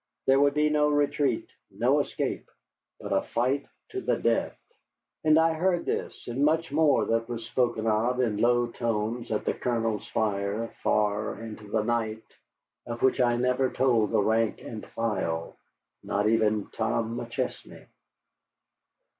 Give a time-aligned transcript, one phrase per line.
[0.25, 2.49] There would be no retreat, no escape,
[2.99, 4.57] but a fight to the death.
[5.23, 9.45] And I heard this, and much more that was spoken of in low tones at
[9.45, 12.23] the Colonel's fire far into the night,
[12.87, 15.55] of which I never told the rank and file,
[16.03, 17.85] not even Tom McChesney.